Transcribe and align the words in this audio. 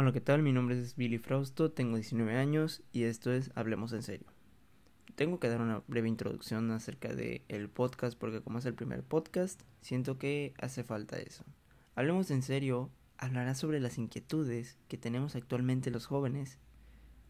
Hola, 0.00 0.12
¿qué 0.12 0.20
tal? 0.20 0.44
Mi 0.44 0.52
nombre 0.52 0.80
es 0.80 0.94
Billy 0.94 1.18
Frausto, 1.18 1.72
tengo 1.72 1.96
19 1.96 2.36
años 2.36 2.84
y 2.92 3.02
esto 3.02 3.32
es 3.32 3.50
Hablemos 3.56 3.92
en 3.92 4.04
serio. 4.04 4.28
Tengo 5.16 5.40
que 5.40 5.48
dar 5.48 5.60
una 5.60 5.82
breve 5.88 6.06
introducción 6.06 6.70
acerca 6.70 7.12
del 7.12 7.42
el 7.48 7.68
podcast 7.68 8.16
porque 8.16 8.40
como 8.40 8.60
es 8.60 8.66
el 8.66 8.74
primer 8.74 9.02
podcast, 9.02 9.60
siento 9.80 10.16
que 10.16 10.54
hace 10.60 10.84
falta 10.84 11.18
eso. 11.18 11.44
Hablemos 11.96 12.30
en 12.30 12.42
serio 12.42 12.92
hablará 13.16 13.56
sobre 13.56 13.80
las 13.80 13.98
inquietudes 13.98 14.78
que 14.86 14.98
tenemos 14.98 15.34
actualmente 15.34 15.90
los 15.90 16.06
jóvenes 16.06 16.60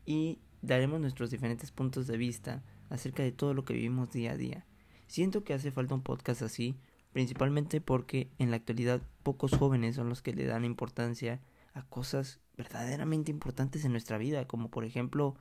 y 0.05 0.39
daremos 0.61 1.01
nuestros 1.01 1.31
diferentes 1.31 1.73
puntos 1.73 2.07
de 2.07 2.19
vista 2.19 2.63
acerca 2.91 3.23
de 3.23 3.33
todo 3.33 3.55
lo 3.55 3.65
que 3.65 3.73
vivimos 3.73 4.13
día 4.13 4.33
a 4.33 4.37
día. 4.37 4.67
Siento 5.07 5.43
que 5.43 5.55
hace 5.55 5.71
falta 5.71 5.95
un 5.95 6.03
podcast 6.03 6.43
así, 6.43 6.77
principalmente 7.15 7.81
porque 7.81 8.29
en 8.37 8.51
la 8.51 8.59
actualidad 8.59 9.01
pocos 9.23 9.57
jóvenes 9.57 9.97
son 9.97 10.11
los 10.11 10.21
que 10.21 10.35
le 10.35 10.45
dan 10.45 10.67
importancia 10.67 11.41
a 11.73 11.83
cosas 11.87 12.43
verdaderamente 12.59 13.31
importantes 13.31 13.85
en 13.85 13.93
nuestra 13.93 14.19
vida, 14.19 14.47
como 14.47 14.69
por 14.69 14.85
ejemplo 14.85 15.37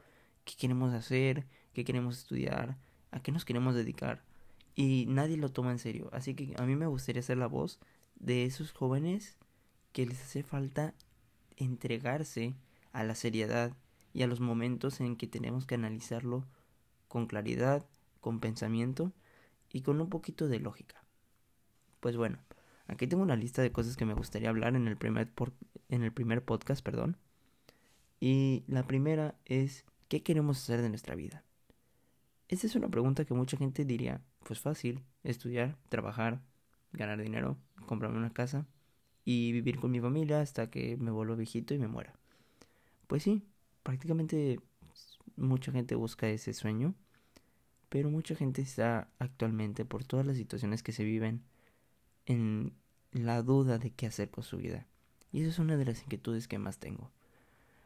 qué 0.46 0.54
queremos 0.56 0.94
hacer, 0.94 1.48
qué 1.74 1.84
queremos 1.84 2.20
estudiar, 2.20 2.78
a 3.12 3.20
qué 3.22 3.32
nos 3.34 3.44
queremos 3.44 3.76
dedicar. 3.76 4.24
Y 4.76 5.08
nadie 5.08 5.36
lo 5.36 5.50
toma 5.50 5.72
en 5.72 5.80
serio. 5.80 6.10
Así 6.14 6.36
que 6.36 6.54
a 6.58 6.66
mí 6.66 6.76
me 6.76 6.86
gustaría 6.86 7.24
ser 7.24 7.38
la 7.38 7.48
voz 7.48 7.80
de 8.16 8.46
esos 8.46 8.72
jóvenes 8.72 9.38
que 9.92 10.06
les 10.06 10.22
hace 10.22 10.44
falta 10.44 10.94
entregarse 11.58 12.54
a 12.94 13.04
la 13.04 13.16
seriedad 13.16 13.76
y 14.14 14.22
a 14.22 14.28
los 14.28 14.40
momentos 14.40 15.02
en 15.02 15.16
que 15.16 15.26
tenemos 15.26 15.66
que 15.66 15.76
analizarlo 15.76 16.46
con 17.08 17.26
claridad, 17.26 17.84
con 18.22 18.40
pensamiento 18.40 19.12
y 19.74 19.82
con 19.82 20.00
un 20.00 20.10
poquito 20.10 20.48
de 20.48 20.60
lógica. 20.60 21.04
Pues 22.00 22.16
bueno, 22.16 22.38
aquí 22.86 23.08
tengo 23.08 23.24
una 23.24 23.36
lista 23.36 23.64
de 23.64 23.72
cosas 23.72 23.98
que 23.98 24.06
me 24.06 24.14
gustaría 24.14 24.50
hablar 24.50 24.76
en 24.76 24.88
el 24.88 24.98
primer, 24.98 25.32
en 25.90 26.04
el 26.04 26.12
primer 26.12 26.44
podcast, 26.44 26.84
perdón. 26.84 27.18
Y 28.20 28.64
la 28.68 28.88
primera 28.88 29.36
es, 29.46 29.86
¿qué 30.08 30.24
queremos 30.24 30.58
hacer 30.58 30.82
de 30.82 30.90
nuestra 30.90 31.16
vida? 31.16 31.44
Esta 32.48 32.68
es 32.68 32.76
una 32.76 32.90
pregunta 32.90 33.26
que 33.26 33.34
mucha 33.34 33.58
gente 33.58 33.86
diría, 33.86 34.22
pues 34.44 34.60
fácil, 34.60 35.04
estudiar, 35.24 35.78
trabajar, 35.90 36.42
ganar 36.94 37.22
dinero, 37.22 37.58
comprarme 37.86 38.18
una 38.18 38.34
casa 38.34 38.66
y 39.26 39.52
vivir 39.52 39.80
con 39.80 39.92
mi 39.92 40.00
familia 40.00 40.42
hasta 40.42 40.70
que 40.70 40.96
me 40.98 41.12
vuelva 41.12 41.36
viejito 41.36 41.74
y 41.74 41.80
me 41.80 41.88
muera. 41.88 42.14
Pues 43.08 43.24
sí, 43.24 43.44
prácticamente 43.84 44.60
mucha 45.36 45.72
gente 45.72 45.96
busca 45.96 46.30
ese 46.30 46.54
sueño, 46.54 46.96
pero 47.90 48.10
mucha 48.10 48.36
gente 48.36 48.62
está 48.62 49.10
actualmente 49.20 49.86
por 49.86 50.04
todas 50.04 50.26
las 50.26 50.38
situaciones 50.38 50.84
que 50.84 50.92
se 50.92 51.04
viven 51.04 51.44
en 52.26 52.74
la 53.12 53.42
duda 53.44 53.78
de 53.78 53.92
qué 53.92 54.08
hacer 54.08 54.30
con 54.30 54.44
su 54.44 54.58
vida. 54.58 54.88
Y 55.38 55.42
eso 55.42 55.52
es 55.52 55.60
una 55.60 55.78
de 55.78 55.86
las 55.86 56.02
inquietudes 56.02 56.48
que 56.48 56.58
más 56.58 56.80
tengo. 56.80 57.12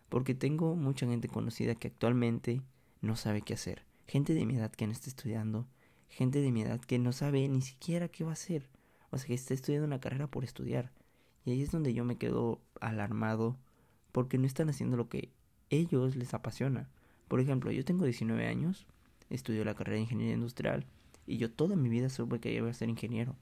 Porque 0.08 0.34
tengo 0.34 0.74
mucha 0.78 1.06
gente 1.06 1.28
conocida 1.28 1.76
que 1.76 1.90
actualmente 1.90 2.62
no 3.02 3.18
sabe 3.18 3.42
qué 3.42 3.56
hacer. 3.56 3.84
Gente 4.08 4.34
de 4.34 4.46
mi 4.46 4.56
edad 4.56 4.72
que 4.72 4.88
no 4.88 4.94
está 4.94 5.10
estudiando. 5.10 5.68
Gente 6.08 6.40
de 6.40 6.50
mi 6.54 6.62
edad 6.62 6.80
que 6.80 6.98
no 6.98 7.12
sabe 7.12 7.46
ni 7.50 7.62
siquiera 7.62 8.08
qué 8.08 8.24
va 8.24 8.30
a 8.30 8.34
hacer. 8.40 8.70
O 9.10 9.18
sea, 9.18 9.28
que 9.28 9.34
está 9.34 9.54
estudiando 9.54 9.86
una 9.86 10.00
carrera 10.00 10.28
por 10.28 10.46
estudiar. 10.46 10.94
Y 11.44 11.52
ahí 11.52 11.62
es 11.62 11.72
donde 11.72 11.94
yo 11.94 12.06
me 12.06 12.16
quedo 12.16 12.62
alarmado 12.80 13.58
porque 14.14 14.38
no 14.38 14.48
están 14.48 14.70
haciendo 14.70 14.96
lo 14.96 15.10
que 15.10 15.28
ellos 15.70 16.16
les 16.16 16.34
apasiona. 16.34 16.88
Por 17.28 17.42
ejemplo, 17.42 17.70
yo 17.74 17.84
tengo 17.84 18.06
19 18.06 18.48
años, 18.48 18.88
estudio 19.30 19.66
la 19.66 19.76
carrera 19.76 19.96
de 19.96 20.04
ingeniería 20.04 20.36
industrial 20.36 20.86
y 21.28 21.36
yo 21.36 21.52
toda 21.52 21.76
mi 21.76 21.90
vida 21.90 22.08
supe 22.08 22.40
que 22.40 22.54
iba 22.54 22.70
a 22.70 22.74
ser 22.74 22.88
ingeniero. 22.88 23.36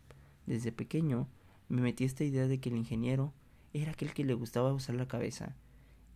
Desde 0.48 0.72
pequeño 0.72 1.28
me 1.68 1.84
metí 1.84 2.06
esta 2.06 2.24
idea 2.24 2.48
de 2.48 2.60
que 2.60 2.70
el 2.70 2.76
ingeniero 2.76 3.34
era 3.73 3.92
aquel 3.92 4.14
que 4.14 4.23
le 4.23 4.34
gustaba 4.34 4.73
usar 4.73 4.95
la 4.95 5.08
cabeza 5.08 5.56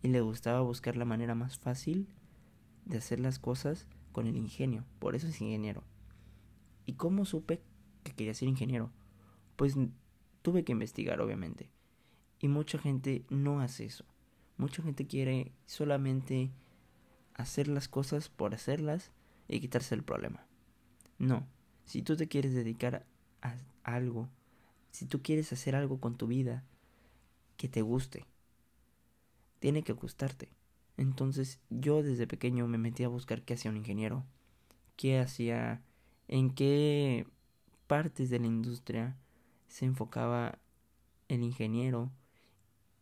y 0.02 0.08
le 0.08 0.20
gustaba 0.20 0.60
buscar 0.60 0.96
la 0.96 1.04
manera 1.04 1.34
más 1.34 1.58
fácil 1.58 2.08
de 2.84 2.98
hacer 2.98 3.20
las 3.20 3.38
cosas 3.38 3.86
con 4.12 4.26
el 4.26 4.36
ingenio. 4.36 4.84
Por 4.98 5.14
eso 5.14 5.28
es 5.28 5.40
ingeniero. 5.40 5.84
¿Y 6.84 6.94
cómo 6.94 7.24
supe 7.24 7.62
que 8.02 8.12
quería 8.12 8.34
ser 8.34 8.48
ingeniero? 8.48 8.90
Pues 9.56 9.76
tuve 10.42 10.64
que 10.64 10.72
investigar, 10.72 11.20
obviamente. 11.20 11.70
Y 12.40 12.48
mucha 12.48 12.78
gente 12.78 13.24
no 13.30 13.60
hace 13.60 13.86
eso. 13.86 14.04
Mucha 14.56 14.82
gente 14.82 15.06
quiere 15.06 15.52
solamente 15.66 16.50
hacer 17.34 17.68
las 17.68 17.88
cosas 17.88 18.28
por 18.28 18.54
hacerlas 18.54 19.12
y 19.48 19.60
quitarse 19.60 19.94
el 19.94 20.02
problema. 20.02 20.46
No, 21.18 21.46
si 21.84 22.02
tú 22.02 22.16
te 22.16 22.28
quieres 22.28 22.54
dedicar 22.54 23.06
a 23.42 23.56
algo, 23.82 24.28
si 24.90 25.06
tú 25.06 25.22
quieres 25.22 25.52
hacer 25.52 25.74
algo 25.74 26.00
con 26.00 26.16
tu 26.16 26.26
vida 26.26 26.64
que 27.56 27.68
te 27.68 27.82
guste, 27.82 28.26
tiene 29.58 29.82
que 29.82 29.92
gustarte. 29.92 30.48
Entonces 30.96 31.58
yo 31.70 32.02
desde 32.02 32.26
pequeño 32.26 32.66
me 32.68 32.78
metí 32.78 33.04
a 33.04 33.08
buscar 33.08 33.42
qué 33.42 33.54
hacía 33.54 33.70
un 33.70 33.76
ingeniero, 33.76 34.24
qué 34.96 35.18
hacía, 35.18 35.82
en 36.28 36.50
qué 36.50 37.26
partes 37.86 38.30
de 38.30 38.38
la 38.38 38.46
industria 38.46 39.16
se 39.68 39.84
enfocaba 39.86 40.58
el 41.28 41.42
ingeniero 41.42 42.10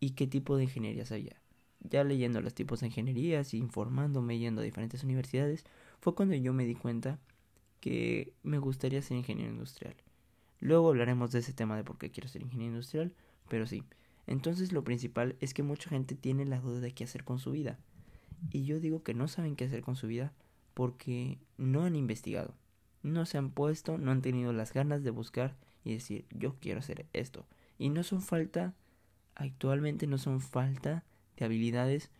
y 0.00 0.10
qué 0.10 0.26
tipo 0.26 0.56
de 0.56 0.64
ingeniería 0.64 1.04
sabía. 1.06 1.40
Ya 1.80 2.04
leyendo 2.04 2.40
los 2.40 2.54
tipos 2.54 2.80
de 2.80 2.86
ingenierías 2.86 3.54
y 3.54 3.58
informándome 3.58 4.38
yendo 4.38 4.60
a 4.60 4.64
diferentes 4.64 5.04
universidades, 5.04 5.64
fue 6.00 6.14
cuando 6.14 6.34
yo 6.34 6.52
me 6.52 6.64
di 6.64 6.74
cuenta 6.74 7.18
que 7.80 8.32
me 8.42 8.58
gustaría 8.58 9.02
ser 9.02 9.16
ingeniero 9.16 9.52
industrial. 9.52 9.96
Luego 10.60 10.88
hablaremos 10.90 11.32
de 11.32 11.40
ese 11.40 11.52
tema 11.52 11.76
de 11.76 11.84
por 11.84 11.98
qué 11.98 12.10
quiero 12.10 12.28
ser 12.28 12.42
ingeniero 12.42 12.74
industrial, 12.74 13.12
pero 13.48 13.66
sí. 13.66 13.84
Entonces 14.26 14.72
lo 14.72 14.84
principal 14.84 15.36
es 15.40 15.54
que 15.54 15.62
mucha 15.62 15.90
gente 15.90 16.14
tiene 16.14 16.44
la 16.44 16.60
duda 16.60 16.80
de 16.80 16.92
qué 16.92 17.04
hacer 17.04 17.24
con 17.24 17.38
su 17.38 17.52
vida. 17.52 17.78
Y 18.50 18.64
yo 18.64 18.80
digo 18.80 19.02
que 19.02 19.14
no 19.14 19.28
saben 19.28 19.56
qué 19.56 19.64
hacer 19.64 19.82
con 19.82 19.96
su 19.96 20.06
vida 20.06 20.32
porque 20.74 21.38
no 21.58 21.84
han 21.84 21.96
investigado, 21.96 22.54
no 23.02 23.26
se 23.26 23.38
han 23.38 23.50
puesto, 23.50 23.98
no 23.98 24.10
han 24.10 24.22
tenido 24.22 24.52
las 24.52 24.72
ganas 24.72 25.02
de 25.04 25.10
buscar 25.10 25.56
y 25.84 25.92
decir 25.92 26.26
yo 26.30 26.56
quiero 26.60 26.80
hacer 26.80 27.06
esto. 27.12 27.46
Y 27.78 27.90
no 27.90 28.02
son 28.02 28.22
falta, 28.22 28.74
actualmente 29.34 30.06
no 30.06 30.18
son 30.18 30.40
falta 30.40 31.04
de 31.36 31.44
habilidades 31.44 32.10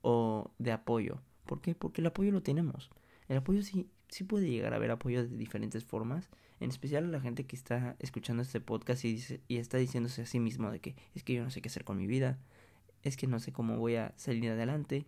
o 0.00 0.50
de 0.58 0.72
apoyo. 0.72 1.20
¿Por 1.46 1.60
qué? 1.60 1.74
Porque 1.74 2.00
el 2.00 2.06
apoyo 2.06 2.32
lo 2.32 2.42
tenemos. 2.42 2.90
El 3.28 3.36
apoyo 3.38 3.62
sí, 3.62 3.88
sí 4.12 4.24
puede 4.24 4.50
llegar 4.50 4.74
a 4.74 4.76
haber 4.76 4.90
apoyo 4.90 5.26
de 5.26 5.36
diferentes 5.36 5.84
formas, 5.84 6.28
en 6.60 6.68
especial 6.68 7.06
a 7.06 7.08
la 7.08 7.20
gente 7.20 7.44
que 7.46 7.56
está 7.56 7.96
escuchando 7.98 8.42
este 8.42 8.60
podcast 8.60 9.04
y, 9.06 9.14
dice, 9.14 9.40
y 9.48 9.56
está 9.56 9.78
diciéndose 9.78 10.22
a 10.22 10.26
sí 10.26 10.38
mismo 10.38 10.70
de 10.70 10.80
que 10.80 10.94
es 11.14 11.24
que 11.24 11.32
yo 11.32 11.42
no 11.42 11.50
sé 11.50 11.62
qué 11.62 11.70
hacer 11.70 11.84
con 11.84 11.96
mi 11.96 12.06
vida, 12.06 12.38
es 13.02 13.16
que 13.16 13.26
no 13.26 13.40
sé 13.40 13.52
cómo 13.52 13.78
voy 13.78 13.96
a 13.96 14.12
salir 14.16 14.50
adelante. 14.50 15.06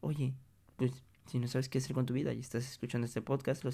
Oye, 0.00 0.34
pues 0.76 1.04
si 1.26 1.38
no 1.38 1.46
sabes 1.46 1.68
qué 1.68 1.78
hacer 1.78 1.94
con 1.94 2.04
tu 2.04 2.14
vida 2.14 2.32
y 2.34 2.40
estás 2.40 2.68
escuchando 2.68 3.06
este 3.06 3.22
podcast, 3.22 3.62
lo, 3.62 3.70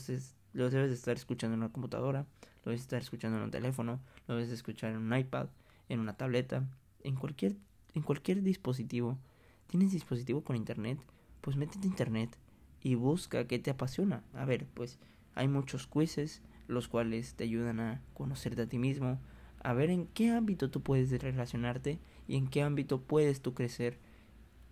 lo 0.53 0.71
debes 0.71 0.91
de 0.91 0.97
estar 0.97 1.17
escuchando 1.17 1.55
en 1.55 1.63
una 1.63 1.73
computadora, 1.73 2.27
lo 2.65 2.71
debes 2.71 2.81
de 2.81 2.85
estar 2.85 3.01
escuchando 3.01 3.39
en 3.39 3.45
un 3.45 3.51
teléfono, 3.51 4.01
lo 4.27 4.35
debes 4.35 4.51
de 4.51 4.55
escuchar 4.55 4.93
en 4.93 4.99
un 4.99 5.17
iPad, 5.17 5.49
en 5.89 5.99
una 5.99 6.13
tableta, 6.13 6.69
en 7.05 7.17
cualquier, 7.17 7.57
en 7.95 8.03
cualquier 8.03 8.43
dispositivo. 8.43 9.19
¿Tienes 9.67 9.93
dispositivo 9.93 10.45
con 10.45 10.57
internet? 10.57 10.99
Pues 11.41 11.57
métete 11.57 11.87
internet 11.87 12.37
y 12.83 12.95
busca 12.95 13.47
qué 13.47 13.59
te 13.59 13.71
apasiona. 13.71 14.23
A 14.35 14.45
ver, 14.45 14.67
pues 14.75 14.99
hay 15.35 15.49
muchos 15.49 15.87
quizzes 15.87 16.43
los 16.67 16.89
cuales 16.89 17.35
te 17.35 17.45
ayudan 17.45 17.81
a 17.81 18.03
conocerte 18.15 18.63
a 18.63 18.69
ti 18.69 18.79
mismo, 18.79 19.19
a 19.63 19.73
ver 19.73 19.91
en 19.91 20.07
qué 20.07 20.31
ámbito 20.31 20.71
tú 20.71 20.83
puedes 20.83 21.11
relacionarte 21.21 21.99
y 22.27 22.37
en 22.37 22.47
qué 22.47 22.63
ámbito 22.63 23.01
puedes 23.01 23.41
tú 23.41 23.55
crecer 23.55 23.99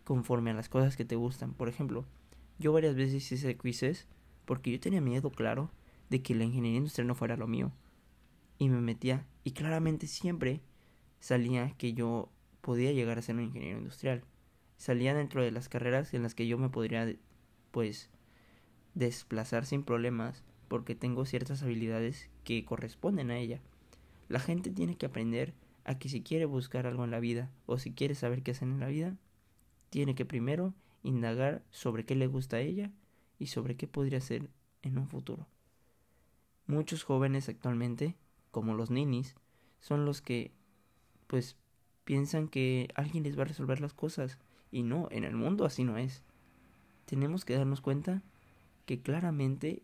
conforme 0.05 0.51
a 0.51 0.55
las 0.55 0.69
cosas 0.69 0.97
que 0.97 1.05
te 1.05 1.17
gustan. 1.17 1.55
Por 1.55 1.69
ejemplo, 1.69 2.05
yo 2.59 2.73
varias 2.73 2.95
veces 2.95 3.33
hice 3.33 3.57
quizzes 3.57 4.07
porque 4.45 4.71
yo 4.71 4.79
tenía 4.79 5.01
miedo, 5.01 5.31
claro, 5.31 5.71
de 6.11 6.23
que 6.23 6.35
la 6.35 6.45
ingeniería 6.45 6.79
industrial 6.79 7.09
no 7.09 7.15
fuera 7.15 7.37
lo 7.37 7.47
mío. 7.47 7.73
Y 8.59 8.69
me 8.69 8.81
metía 8.81 9.27
y 9.43 9.53
claramente 9.53 10.07
siempre 10.07 10.61
salía 11.19 11.75
que 11.77 11.93
yo 11.93 12.31
podía 12.61 12.93
llegar 12.93 13.19
a 13.19 13.23
ser 13.23 13.37
un 13.37 13.43
ingeniero 13.43 13.79
industrial. 13.79 14.23
Salía 14.77 15.15
dentro 15.15 15.43
de 15.43 15.51
las 15.51 15.69
carreras 15.69 16.15
en 16.15 16.23
las 16.23 16.35
que 16.35 16.47
yo 16.47 16.59
me 16.59 16.69
podría 16.69 17.07
pues 17.77 18.09
desplazar 18.95 19.67
sin 19.67 19.83
problemas 19.83 20.45
porque 20.67 20.95
tengo 20.95 21.27
ciertas 21.27 21.63
habilidades 21.63 22.31
que 22.43 22.65
corresponden 22.65 23.31
a 23.31 23.37
ella. 23.37 23.61
La 24.31 24.41
gente 24.41 24.71
tiene 24.71 24.97
que 24.97 25.05
aprender 25.05 25.53
a 25.85 25.99
que 25.99 26.09
si 26.09 26.23
quiere 26.23 26.47
buscar 26.47 26.87
algo 26.87 27.05
en 27.05 27.11
la 27.11 27.21
vida 27.21 27.51
o 27.67 27.77
si 27.79 27.93
quiere 27.93 28.15
saber 28.15 28.43
qué 28.43 28.53
hacer 28.53 28.69
en 28.69 28.81
la 28.81 28.87
vida, 28.87 29.19
tiene 29.91 30.15
que 30.15 30.25
primero 30.25 30.73
indagar 31.03 31.63
sobre 31.69 32.07
qué 32.07 32.15
le 32.15 32.29
gusta 32.29 32.57
a 32.57 32.61
ella 32.61 32.93
y 33.39 33.49
sobre 33.49 33.77
qué 33.77 33.87
podría 33.87 34.23
ser 34.23 34.49
en 34.81 34.97
un 34.97 35.07
futuro. 35.07 35.47
Muchos 36.67 37.05
jóvenes 37.05 37.51
actualmente, 37.51 38.17
como 38.53 38.73
los 38.73 38.91
ninis, 38.91 39.35
son 39.81 40.07
los 40.07 40.23
que 40.23 40.51
pues 41.27 41.59
piensan 42.05 42.49
que 42.49 42.89
alguien 42.95 43.25
les 43.25 43.39
va 43.39 43.43
a 43.43 43.49
resolver 43.49 43.83
las 43.83 43.93
cosas 43.93 44.39
y 44.71 44.83
no, 44.83 45.09
en 45.11 45.25
el 45.25 45.37
mundo 45.37 45.67
así 45.67 45.85
no 45.85 45.99
es 45.99 46.23
tenemos 47.07 47.45
que 47.45 47.57
darnos 47.57 47.81
cuenta 47.81 48.23
que 48.85 49.01
claramente 49.01 49.83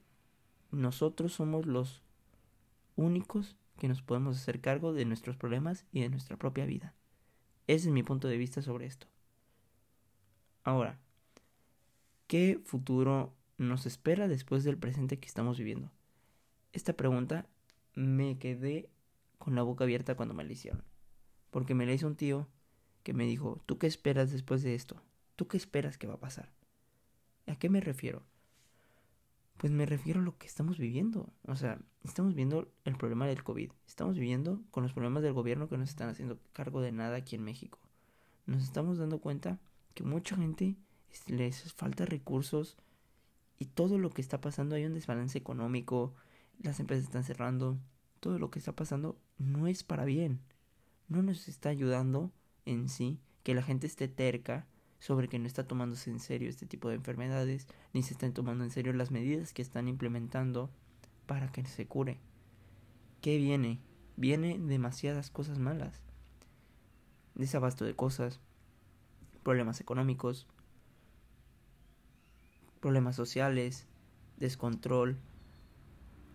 nosotros 0.70 1.32
somos 1.32 1.66
los 1.66 2.02
únicos 2.96 3.56
que 3.78 3.88
nos 3.88 4.02
podemos 4.02 4.36
hacer 4.36 4.60
cargo 4.60 4.92
de 4.92 5.04
nuestros 5.04 5.36
problemas 5.36 5.86
y 5.92 6.00
de 6.00 6.08
nuestra 6.08 6.36
propia 6.36 6.66
vida. 6.66 6.94
Ese 7.66 7.88
es 7.88 7.94
mi 7.94 8.02
punto 8.02 8.28
de 8.28 8.36
vista 8.36 8.60
sobre 8.60 8.86
esto. 8.86 9.06
Ahora, 10.64 11.00
¿qué 12.26 12.60
futuro 12.64 13.32
nos 13.58 13.86
espera 13.86 14.28
después 14.28 14.64
del 14.64 14.78
presente 14.78 15.18
que 15.18 15.28
estamos 15.28 15.58
viviendo? 15.58 15.90
Esta 16.72 16.92
pregunta 16.92 17.46
me 17.94 18.38
quedé 18.38 18.88
con 19.38 19.54
la 19.54 19.62
boca 19.62 19.84
abierta 19.84 20.14
cuando 20.14 20.34
me 20.34 20.44
la 20.44 20.52
hicieron. 20.52 20.84
Porque 21.50 21.74
me 21.74 21.86
la 21.86 21.92
hizo 21.92 22.06
un 22.06 22.16
tío 22.16 22.48
que 23.02 23.12
me 23.12 23.24
dijo, 23.24 23.60
¿tú 23.66 23.78
qué 23.78 23.86
esperas 23.86 24.30
después 24.30 24.62
de 24.62 24.74
esto? 24.74 25.02
¿Tú 25.36 25.48
qué 25.48 25.56
esperas 25.56 25.98
que 25.98 26.06
va 26.06 26.14
a 26.14 26.20
pasar? 26.20 26.52
¿A 27.46 27.56
qué 27.56 27.68
me 27.68 27.80
refiero? 27.80 28.22
Pues 29.56 29.72
me 29.72 29.86
refiero 29.86 30.20
a 30.20 30.24
lo 30.24 30.36
que 30.38 30.46
estamos 30.46 30.78
viviendo. 30.78 31.32
O 31.46 31.56
sea, 31.56 31.78
estamos 32.02 32.34
viendo 32.34 32.68
el 32.84 32.96
problema 32.96 33.26
del 33.26 33.44
COVID. 33.44 33.70
Estamos 33.86 34.16
viviendo 34.16 34.62
con 34.70 34.82
los 34.82 34.92
problemas 34.92 35.22
del 35.22 35.32
gobierno 35.32 35.68
que 35.68 35.78
no 35.78 35.86
se 35.86 35.90
están 35.90 36.08
haciendo 36.08 36.38
cargo 36.52 36.80
de 36.80 36.92
nada 36.92 37.16
aquí 37.16 37.36
en 37.36 37.44
México. 37.44 37.78
Nos 38.46 38.62
estamos 38.64 38.98
dando 38.98 39.20
cuenta 39.20 39.60
que 39.94 40.02
mucha 40.02 40.36
gente 40.36 40.76
les 41.26 41.72
falta 41.74 42.06
recursos 42.06 42.76
y 43.58 43.66
todo 43.66 43.98
lo 43.98 44.10
que 44.10 44.22
está 44.22 44.40
pasando 44.40 44.74
hay 44.74 44.84
un 44.84 44.94
desbalance 44.94 45.38
económico, 45.38 46.14
las 46.60 46.80
empresas 46.80 47.04
están 47.04 47.22
cerrando, 47.22 47.78
todo 48.18 48.38
lo 48.38 48.50
que 48.50 48.58
está 48.58 48.72
pasando 48.72 49.16
no 49.38 49.66
es 49.68 49.84
para 49.84 50.04
bien. 50.04 50.40
No 51.08 51.22
nos 51.22 51.46
está 51.48 51.68
ayudando 51.68 52.32
en 52.64 52.88
sí 52.88 53.20
que 53.42 53.54
la 53.54 53.62
gente 53.62 53.86
esté 53.86 54.08
terca 54.08 54.66
sobre 55.02 55.26
que 55.26 55.40
no 55.40 55.48
está 55.48 55.66
tomándose 55.66 56.10
en 56.10 56.20
serio 56.20 56.48
este 56.48 56.64
tipo 56.64 56.88
de 56.88 56.94
enfermedades, 56.94 57.66
ni 57.92 58.04
se 58.04 58.12
están 58.12 58.32
tomando 58.32 58.62
en 58.62 58.70
serio 58.70 58.92
las 58.92 59.10
medidas 59.10 59.52
que 59.52 59.60
están 59.60 59.88
implementando 59.88 60.70
para 61.26 61.50
que 61.50 61.64
se 61.64 61.86
cure. 61.86 62.20
¿Qué 63.20 63.36
viene? 63.36 63.80
Viene 64.16 64.60
demasiadas 64.60 65.28
cosas 65.28 65.58
malas. 65.58 66.00
Desabasto 67.34 67.84
de 67.84 67.96
cosas, 67.96 68.38
problemas 69.42 69.80
económicos, 69.80 70.46
problemas 72.78 73.16
sociales, 73.16 73.88
descontrol, 74.36 75.18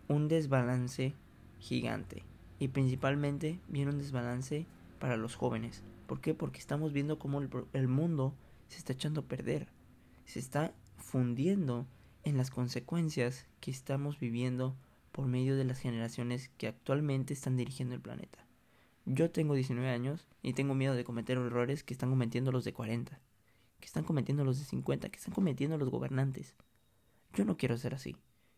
un 0.10 0.28
desbalance 0.28 1.14
gigante. 1.60 2.24
Y 2.60 2.68
principalmente 2.68 3.62
viene 3.70 3.92
un 3.92 3.98
desbalance 3.98 4.66
para 5.00 5.16
los 5.16 5.38
jóvenes. 5.38 5.84
¿Por 6.06 6.20
qué? 6.20 6.34
Porque 6.34 6.60
estamos 6.60 6.92
viendo 6.92 7.18
cómo 7.18 7.40
el, 7.40 7.50
el 7.72 7.88
mundo 7.88 8.34
se 8.68 8.78
está 8.78 8.94
echando 8.94 9.22
a 9.22 9.28
perder, 9.28 9.68
se 10.26 10.40
está 10.40 10.74
fundiendo 10.98 11.88
en 12.24 12.38
las 12.38 12.52
consecuencias 12.52 13.46
que 13.60 13.72
estamos 13.72 14.20
viviendo 14.20 14.76
por 15.12 15.28
medio 15.28 15.56
de 15.56 15.64
las 15.64 15.80
generaciones 15.80 16.50
que 16.58 16.68
actualmente 16.68 17.34
están 17.34 17.56
dirigiendo 17.58 17.96
el 17.96 18.02
planeta. 18.02 18.46
Yo 19.06 19.32
tengo 19.32 19.56
19 19.56 19.90
años 19.90 20.28
y 20.44 20.54
tengo 20.54 20.76
miedo 20.76 20.94
de 20.94 21.06
cometer 21.06 21.38
errores 21.38 21.84
que 21.84 21.94
están 21.94 22.10
cometiendo 22.10 22.52
los 22.52 22.66
de 22.66 22.74
40, 22.74 23.20
que 23.80 23.86
están 23.86 24.04
cometiendo 24.04 24.44
los 24.44 24.60
de 24.60 24.66
50, 24.66 25.10
que 25.10 25.18
están 25.18 25.34
cometiendo 25.34 25.78
los 25.78 25.90
gobernantes. 25.90 26.56
Yo 27.34 27.46
no 27.46 27.56
quiero 27.56 27.78
ser 27.78 27.96
así. 27.96 28.18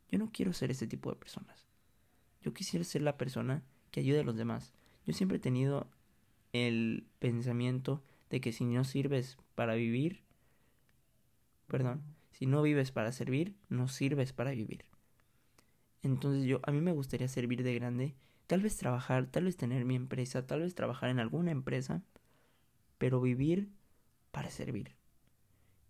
Yo 0.10 0.18
no 0.18 0.32
quiero 0.32 0.54
ser 0.54 0.72
ese 0.72 0.88
tipo 0.88 1.12
de 1.12 1.18
personas. 1.18 1.68
Yo 2.42 2.54
quisiera 2.54 2.84
ser 2.84 3.04
la 3.04 3.18
persona 3.18 3.64
que 3.92 4.00
ayude 4.00 4.22
a 4.22 4.24
los 4.24 4.36
demás. 4.36 4.74
Yo 5.06 5.14
siempre 5.14 5.38
he 5.38 5.42
tenido 5.42 5.88
el 6.52 7.06
pensamiento 7.20 8.02
de 8.30 8.42
que 8.42 8.52
si 8.52 8.66
no 8.66 8.84
sirves 8.84 9.38
para 9.56 9.76
vivir, 9.76 10.24
perdón, 11.68 12.04
si 12.32 12.46
no 12.46 12.62
vives 12.62 12.92
para 12.92 13.12
servir, 13.12 13.56
no 13.70 13.88
sirves 13.88 14.34
para 14.34 14.52
vivir. 14.52 14.86
Entonces 16.02 16.46
yo, 16.46 16.60
a 16.64 16.72
mí 16.72 16.82
me 16.82 16.92
gustaría 16.92 17.28
servir 17.28 17.64
de 17.64 17.76
grande, 17.76 18.16
tal 18.48 18.62
vez 18.62 18.78
trabajar, 18.78 19.28
tal 19.28 19.46
vez 19.46 19.58
tener 19.58 19.86
mi 19.86 19.96
empresa, 19.96 20.48
tal 20.48 20.62
vez 20.62 20.76
trabajar 20.76 21.10
en 21.10 21.20
alguna 21.20 21.52
empresa, 21.52 22.02
pero 22.98 23.22
vivir 23.22 23.70
para 24.32 24.50
servir. 24.50 24.96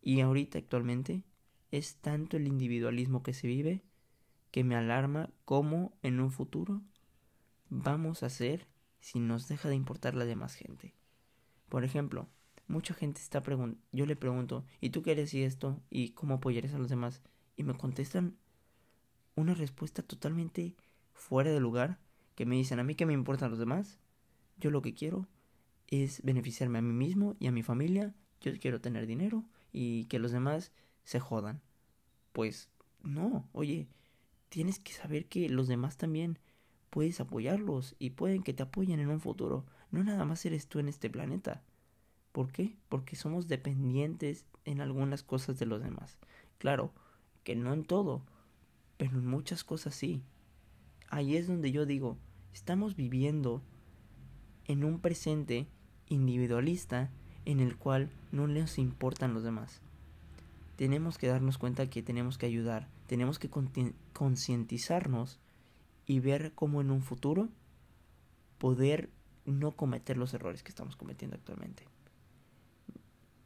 Y 0.02 0.22
ahorita 0.22 0.58
actualmente 0.58 1.24
es 1.72 1.98
tanto 1.98 2.38
el 2.38 2.48
individualismo 2.48 3.22
que 3.22 3.34
se 3.34 3.48
vive 3.48 3.84
que 4.52 4.64
me 4.64 4.76
alarma 4.76 5.30
cómo 5.46 5.94
en 6.02 6.20
un 6.20 6.32
futuro 6.32 6.82
vamos 7.70 8.24
a 8.24 8.30
ser 8.30 8.68
si 9.00 9.20
nos 9.20 9.48
deja 9.48 9.70
de 9.70 9.76
importar 9.76 10.16
la 10.16 10.26
demás 10.26 10.56
gente. 10.56 10.96
Por 11.70 11.84
ejemplo, 11.84 12.28
mucha 12.68 12.94
gente 12.94 13.22
está 13.22 13.42
preguntando, 13.42 13.84
yo 13.92 14.06
le 14.06 14.16
pregunto, 14.16 14.66
¿y 14.82 14.90
tú 14.90 15.02
qué 15.02 15.12
eres 15.12 15.34
y 15.34 15.44
esto? 15.44 15.82
¿Y 15.90 16.10
cómo 16.10 16.36
apoyarías 16.36 16.74
a 16.74 16.80
los 16.80 16.90
demás? 16.90 17.22
Y 17.56 17.64
me 17.64 17.76
contestan 17.76 18.36
una 19.36 19.54
respuesta 19.54 20.04
totalmente 20.04 20.76
fuera 21.14 21.52
de 21.52 21.60
lugar, 21.60 22.00
que 22.36 22.46
me 22.46 22.56
dicen, 22.56 22.80
¿a 22.80 22.84
mí 22.84 22.96
qué 22.96 23.06
me 23.06 23.14
importan 23.14 23.50
los 23.50 23.60
demás? 23.60 24.00
Yo 24.58 24.72
lo 24.72 24.82
que 24.82 24.94
quiero 24.94 25.28
es 25.88 26.22
beneficiarme 26.24 26.80
a 26.80 26.82
mí 26.82 26.94
mismo 26.94 27.36
y 27.40 27.48
a 27.48 27.52
mi 27.52 27.64
familia, 27.64 28.14
yo 28.42 28.52
quiero 28.60 28.82
tener 28.82 29.08
dinero 29.08 29.44
y 29.72 30.06
que 30.06 30.20
los 30.20 30.32
demás 30.32 30.72
se 31.04 31.20
jodan. 31.20 31.62
Pues 32.32 32.70
no, 33.02 33.48
oye, 33.52 33.88
tienes 34.50 34.80
que 34.80 34.94
saber 34.94 35.28
que 35.28 35.50
los 35.50 35.68
demás 35.68 35.98
también 35.98 36.40
puedes 36.90 37.20
apoyarlos 37.20 37.96
y 38.00 38.12
pueden 38.12 38.44
que 38.44 38.54
te 38.54 38.64
apoyen 38.64 39.00
en 39.00 39.10
un 39.10 39.20
futuro. 39.20 39.66
No 39.92 40.04
nada 40.04 40.26
más 40.26 40.46
eres 40.46 40.68
tú 40.68 40.80
en 40.80 40.88
este 40.88 41.10
planeta. 41.10 41.62
¿Por 42.32 42.52
qué? 42.52 42.76
Porque 42.90 43.16
somos 43.16 43.48
dependientes 43.48 44.46
en 44.66 44.82
algunas 44.82 45.24
cosas 45.24 45.58
de 45.58 45.66
los 45.66 45.82
demás. 45.82 46.18
Claro, 46.58 46.94
que 47.44 47.56
no 47.56 47.74
en 47.74 47.84
todo, 47.84 48.22
pero 48.98 49.18
en 49.18 49.26
muchas 49.26 49.64
cosas 49.64 49.96
sí. 49.96 50.22
Ahí 51.10 51.36
es 51.36 51.48
donde 51.48 51.72
yo 51.72 51.86
digo, 51.86 52.18
estamos 52.54 52.96
viviendo 52.96 53.64
en 54.66 54.84
un 54.84 55.00
presente 55.00 55.68
individualista 56.08 57.10
en 57.46 57.60
el 57.60 57.78
cual 57.78 58.12
no 58.32 58.46
les 58.46 58.78
importan 58.78 59.34
los 59.34 59.44
demás. 59.44 59.82
Tenemos 60.76 61.18
que 61.18 61.28
darnos 61.28 61.58
cuenta 61.58 61.90
que 61.90 62.04
tenemos 62.04 62.38
que 62.38 62.46
ayudar, 62.46 62.88
tenemos 63.08 63.40
que 63.40 63.50
concientizarnos 64.14 65.40
y 66.06 66.20
ver 66.20 66.54
cómo 66.54 66.82
en 66.82 66.92
un 66.92 67.02
futuro 67.02 67.50
poder 68.60 69.10
no 69.50 69.76
cometer 69.76 70.18
los 70.18 70.34
errores 70.34 70.64
que 70.64 70.70
estamos 70.70 70.96
cometiendo 70.96 71.36
actualmente. 71.36 71.88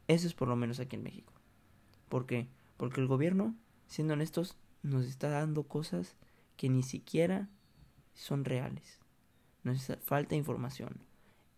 Eso 0.06 0.26
es 0.26 0.34
por 0.34 0.48
lo 0.48 0.56
menos 0.56 0.80
aquí 0.80 0.96
en 0.96 1.02
México. 1.02 1.32
¿Por 2.08 2.26
qué? 2.26 2.48
Porque 2.76 3.00
el 3.00 3.06
gobierno, 3.06 3.56
siendo 3.86 4.14
honestos, 4.14 4.56
nos 4.82 5.04
está 5.04 5.28
dando 5.28 5.64
cosas 5.64 6.16
que 6.56 6.68
ni 6.68 6.82
siquiera 6.82 7.48
son 8.12 8.44
reales. 8.44 9.00
Nos 9.62 9.86
falta 10.02 10.34
información. 10.34 11.00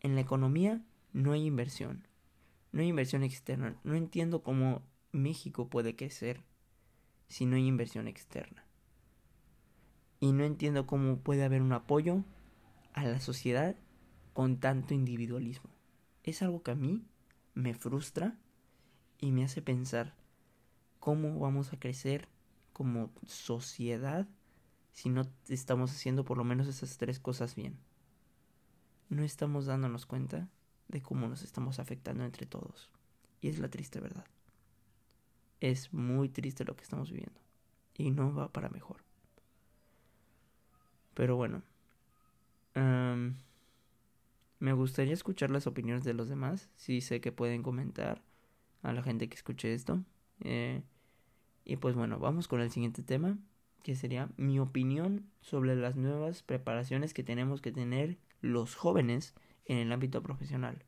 En 0.01 0.15
la 0.15 0.21
economía 0.21 0.83
no 1.13 1.33
hay 1.33 1.45
inversión. 1.45 2.07
No 2.73 2.83
hay 2.83 2.89
inversión 2.89 3.25
externa. 3.25 3.77
No 3.83 3.95
entiendo 3.95 4.43
cómo 4.43 4.83
México 5.13 5.69
puede 5.69 5.97
crecer 5.97 6.45
si 7.29 7.47
no 7.47 7.57
hay 7.57 7.67
inversión 7.67 8.07
externa 8.07 8.67
y 10.21 10.33
no 10.33 10.45
entiendo 10.45 10.87
cómo 10.87 11.19
puede 11.19 11.45
haber 11.45 11.63
un 11.63 11.73
apoyo 11.73 12.25
a 12.95 13.05
la 13.05 13.21
sociedad 13.21 13.77
con 14.37 14.59
tanto 14.59 14.93
individualismo. 14.93 15.71
Es 16.23 16.43
algo 16.43 16.63
que 16.63 16.71
a 16.71 16.75
mí 16.75 17.03
me 17.55 17.73
frustra 17.73 18.37
y 19.19 19.33
me 19.33 19.43
hace 19.43 19.63
pensar 19.63 20.15
cómo 21.01 21.39
vamos 21.39 21.73
a 21.73 21.79
crecer 21.79 22.29
como 22.75 23.11
sociedad 23.27 24.29
si 24.93 25.09
no 25.09 25.23
estamos 25.49 25.91
haciendo 25.91 26.27
por 26.27 26.37
lo 26.37 26.45
menos 26.45 26.69
esas 26.69 26.99
tres 26.99 27.19
cosas 27.19 27.55
bien. 27.55 27.79
No 29.09 29.23
estamos 29.23 29.65
dándonos 29.65 30.05
cuenta 30.05 30.51
de 30.89 31.01
cómo 31.01 31.29
nos 31.29 31.41
estamos 31.41 31.79
afectando 31.79 32.23
entre 32.23 32.45
todos. 32.45 32.91
Y 33.41 33.49
es 33.49 33.59
la 33.59 33.71
triste 33.71 34.01
verdad. 34.01 34.27
Es 35.61 35.95
muy 35.95 36.29
triste 36.29 36.67
lo 36.67 36.77
que 36.77 36.83
estamos 36.83 37.11
viviendo. 37.11 37.41
Y 37.95 38.11
no 38.11 38.35
va 38.35 38.53
para 38.53 38.69
mejor. 38.69 39.03
Pero 41.15 41.37
bueno. 41.37 41.63
Me 44.67 44.73
gustaría 44.73 45.15
escuchar 45.15 45.53
las 45.53 45.69
opiniones 45.69 46.03
de 46.03 46.13
los 46.13 46.29
demás. 46.29 46.71
Si 46.75 47.01
sé 47.01 47.21
que 47.21 47.31
pueden 47.31 47.63
comentar 47.63 48.21
a 48.83 48.93
la 48.93 49.01
gente 49.01 49.29
que 49.29 49.37
escuche 49.37 49.73
esto. 49.73 50.03
Eh, 50.41 50.83
y 51.65 51.77
pues 51.77 51.95
bueno, 51.95 52.19
vamos 52.19 52.49
con 52.49 52.61
el 52.61 52.73
siguiente 52.73 53.05
tema. 53.05 53.39
Que 53.85 53.95
sería 53.95 54.29
mi 54.37 54.59
opinión 54.59 55.25
sobre 55.41 55.77
las 55.77 55.95
nuevas 55.95 56.43
preparaciones 56.43 57.15
que 57.15 57.23
tenemos 57.23 57.61
que 57.61 57.71
tener 57.71 58.19
los 58.41 58.75
jóvenes 58.75 59.35
en 59.67 59.79
el 59.79 59.93
ámbito 59.93 60.21
profesional. 60.21 60.83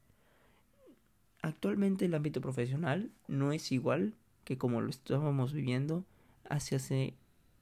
Actualmente 1.41 2.07
el 2.07 2.15
ámbito 2.17 2.41
profesional 2.41 3.13
no 3.29 3.53
es 3.53 3.71
igual 3.71 4.15
que 4.43 4.59
como 4.59 4.81
lo 4.81 4.91
estábamos 4.91 5.53
viviendo 5.53 6.05
hace 6.49 6.75
hace 6.75 7.15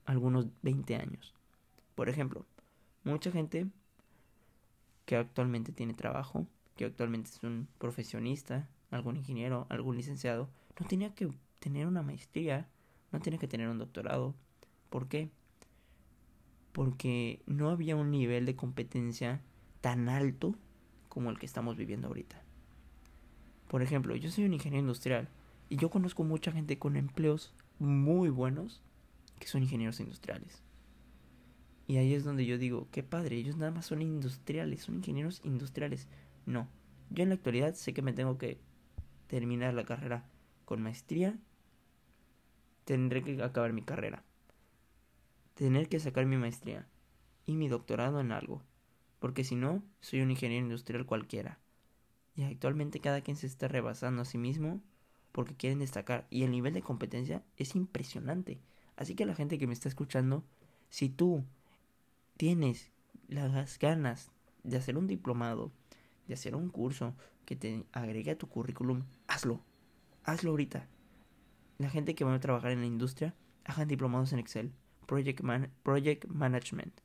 algunos 0.07 0.47
20 0.63 0.97
años. 0.97 1.35
Por 1.95 2.09
ejemplo, 2.09 2.47
mucha 3.05 3.31
gente 3.31 3.67
que 5.07 5.17
actualmente 5.17 5.73
tiene 5.73 5.95
trabajo, 5.95 6.47
que 6.77 6.85
actualmente 6.85 7.31
es 7.31 7.43
un 7.43 7.69
profesionista, 7.79 8.69
algún 8.91 9.17
ingeniero, 9.17 9.67
algún 9.71 9.97
licenciado, 9.97 10.51
no 10.79 10.87
tenía 10.87 11.15
que 11.15 11.31
tener 11.59 11.87
una 11.87 12.03
maestría, 12.03 12.69
no 13.13 13.21
tenía 13.21 13.39
que 13.39 13.49
tener 13.49 13.69
un 13.69 13.79
doctorado. 13.79 14.35
¿Por 14.91 15.09
qué? 15.09 15.31
Porque 16.73 17.41
no 17.47 17.71
había 17.71 17.97
un 17.97 18.11
nivel 18.11 18.45
de 18.45 18.57
competencia 18.57 19.41
tan 19.81 20.09
alto 20.09 20.55
como 21.09 21.31
el 21.31 21.39
que 21.39 21.47
estamos 21.47 21.77
viviendo 21.77 22.09
ahorita. 22.09 22.43
Por 23.69 23.83
ejemplo, 23.83 24.15
yo 24.17 24.31
soy 24.31 24.45
un 24.45 24.55
ingeniero 24.55 24.83
industrial 24.83 25.29
Y 25.69 25.77
yo 25.77 25.91
conozco 25.91 26.23
mucha 26.23 26.53
gente 26.53 26.79
con 26.79 26.97
empleos 26.97 27.53
muy 27.79 28.29
buenos 28.29 28.83
que 29.39 29.49
son 29.49 29.63
ingenieros 29.63 30.01
industriales. 30.01 30.63
Y 31.87 31.99
ahí 31.99 32.15
es 32.15 32.25
donde 32.25 32.47
yo 32.47 32.59
digo, 32.59 32.89
qué 32.91 33.03
padre, 33.03 33.37
ellos 33.37 33.57
nada 33.57 33.71
más 33.71 33.87
son 33.87 34.03
industriales, 34.03 34.83
son 34.83 34.97
ingenieros 34.97 35.41
industriales. 35.45 36.09
No, 36.45 36.69
yo 37.11 37.23
en 37.23 37.29
la 37.29 37.37
actualidad 37.37 37.75
sé 37.75 37.95
que 37.95 38.03
me 38.03 38.13
tengo 38.13 38.39
que 38.39 38.59
terminar 39.29 39.75
la 39.75 39.85
carrera 39.85 40.29
con 40.65 40.83
maestría. 40.83 41.39
Tendré 42.85 43.23
que 43.23 43.43
acabar 43.43 43.73
mi 43.73 43.83
carrera. 43.83 44.25
Tener 45.55 45.89
que 45.89 46.01
sacar 46.01 46.27
mi 46.27 46.37
maestría 46.37 46.87
y 47.47 47.57
mi 47.57 47.69
doctorado 47.69 48.21
en 48.21 48.33
algo. 48.33 48.63
Porque 49.19 49.45
si 49.45 49.57
no, 49.57 49.83
soy 50.01 50.21
un 50.21 50.31
ingeniero 50.31 50.67
industrial 50.67 51.07
cualquiera. 51.07 51.59
Y 52.35 52.43
actualmente 52.43 53.01
cada 53.01 53.23
quien 53.23 53.37
se 53.37 53.47
está 53.47 53.67
rebasando 53.69 54.23
a 54.23 54.27
sí 54.27 54.39
mismo 54.39 54.83
porque 55.33 55.57
quieren 55.57 55.79
destacar. 55.79 56.27
Y 56.31 56.43
el 56.43 56.51
nivel 56.51 56.75
de 56.75 56.83
competencia 56.83 57.43
es 57.57 57.75
impresionante. 57.75 58.61
Así 58.97 59.15
que 59.15 59.27
la 59.27 59.35
gente 59.35 59.59
que 59.59 59.67
me 59.67 59.73
está 59.73 59.89
escuchando, 59.89 60.45
si 60.91 61.09
tú 61.09 61.45
tienes 62.37 62.93
las 63.29 63.79
ganas 63.79 64.31
de 64.63 64.77
hacer 64.77 64.99
un 64.99 65.07
diplomado, 65.07 65.73
de 66.27 66.35
hacer 66.35 66.55
un 66.55 66.69
curso 66.69 67.15
que 67.45 67.57
te 67.57 67.87
agregue 67.93 68.33
a 68.33 68.39
tu 68.39 68.49
currículum, 68.49 69.05
hazlo. 69.27 69.63
Hazlo 70.25 70.51
ahorita. 70.51 70.89
La 71.79 71.89
gente 71.89 72.15
que 72.15 72.25
va 72.25 72.35
a 72.35 72.41
trabajar 72.41 72.73
en 72.73 72.81
la 72.81 72.87
industria, 72.87 73.35
hagan 73.65 73.89
diplomados 73.89 74.33
en 74.33 74.39
Excel, 74.39 74.73
Project, 75.07 75.43
project 75.83 76.27
Management. 76.27 77.01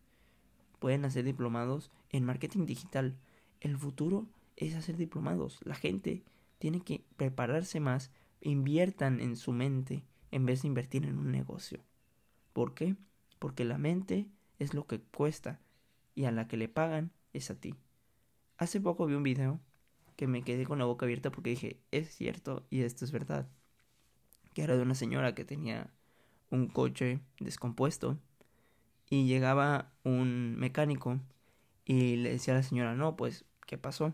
Pueden 0.79 1.05
hacer 1.05 1.23
diplomados 1.23 1.91
en 2.09 2.25
marketing 2.25 2.65
digital. 2.65 3.15
El 3.59 3.77
futuro 3.77 4.27
es 4.55 4.75
hacer 4.75 4.97
diplomados. 4.97 5.59
La 5.63 5.75
gente 5.75 6.23
tiene 6.57 6.81
que 6.81 7.03
prepararse 7.15 7.79
más, 7.79 8.11
inviertan 8.41 9.19
en 9.19 9.35
su 9.35 9.51
mente 9.51 10.03
en 10.31 10.45
vez 10.45 10.63
de 10.63 10.69
invertir 10.69 11.05
en 11.05 11.19
un 11.19 11.31
negocio. 11.31 11.83
¿Por 12.53 12.73
qué? 12.73 12.95
Porque 13.37 13.65
la 13.65 13.77
mente 13.77 14.27
es 14.61 14.75
lo 14.75 14.85
que 14.85 15.01
cuesta 15.01 15.59
y 16.13 16.25
a 16.25 16.31
la 16.31 16.47
que 16.47 16.55
le 16.55 16.69
pagan 16.69 17.11
es 17.33 17.49
a 17.49 17.55
ti. 17.55 17.73
Hace 18.57 18.79
poco 18.79 19.07
vi 19.07 19.15
un 19.15 19.23
video 19.23 19.59
que 20.15 20.27
me 20.27 20.43
quedé 20.43 20.65
con 20.65 20.77
la 20.77 20.85
boca 20.85 21.07
abierta 21.07 21.31
porque 21.31 21.49
dije, 21.49 21.79
es 21.89 22.13
cierto 22.13 22.67
y 22.69 22.83
esto 22.83 23.03
es 23.03 23.11
verdad. 23.11 23.49
Que 24.53 24.61
era 24.61 24.75
de 24.75 24.83
una 24.83 24.93
señora 24.93 25.33
que 25.33 25.45
tenía 25.45 25.89
un 26.51 26.67
coche 26.67 27.21
descompuesto 27.39 28.19
y 29.09 29.25
llegaba 29.25 29.91
un 30.03 30.55
mecánico 30.57 31.19
y 31.83 32.17
le 32.17 32.29
decía 32.29 32.53
a 32.53 32.57
la 32.57 32.63
señora, 32.63 32.93
no, 32.93 33.15
pues, 33.15 33.45
¿qué 33.65 33.79
pasó? 33.79 34.13